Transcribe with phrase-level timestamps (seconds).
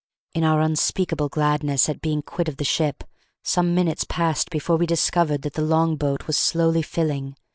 [0.33, 3.03] In our unspeakable gladness at being quit of the ship,
[3.43, 7.35] some minutes passed before we discovered that the long boat was slowly filling.